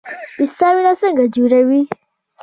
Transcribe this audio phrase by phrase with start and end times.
[0.35, 1.81] پسته وینه څنګه جوړوي؟